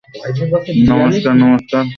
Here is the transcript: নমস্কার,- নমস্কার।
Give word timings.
নমস্কার,- 0.89 1.33
নমস্কার। 1.43 1.83